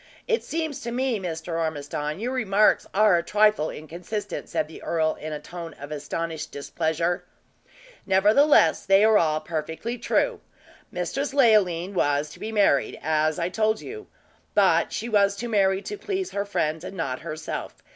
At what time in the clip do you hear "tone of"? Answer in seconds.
5.39-5.91